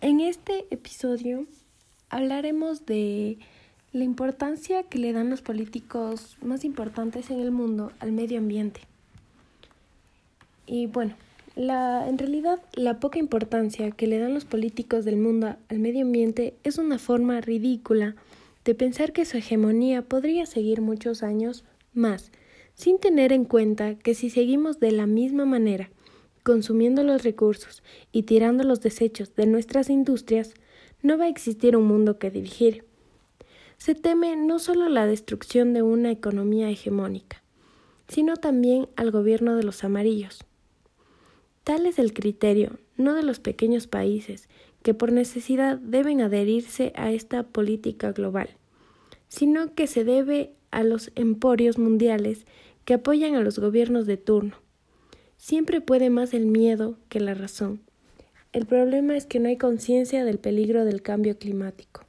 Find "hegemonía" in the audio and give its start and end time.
19.36-20.02